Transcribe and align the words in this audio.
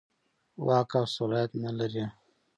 واک 0.65 0.91
او 0.99 1.05
صلاحیت 1.15 1.51
نه 1.63 1.71
لري. 1.79 2.05